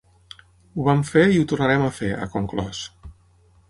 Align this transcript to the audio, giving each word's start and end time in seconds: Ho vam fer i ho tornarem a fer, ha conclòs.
Ho 0.77 0.85
vam 0.87 1.03
fer 1.11 1.27
i 1.35 1.39
ho 1.41 1.45
tornarem 1.53 1.87
a 1.87 1.93
fer, 2.01 2.13
ha 2.19 2.33
conclòs. 2.39 2.85